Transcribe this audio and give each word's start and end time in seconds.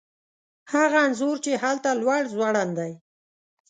هغه 0.73 0.99
انځور 1.05 1.35
چې 1.45 1.51
هلته 1.63 1.89
لوړ 2.01 2.21
ځوړند 2.33 2.73
دی 2.79 2.91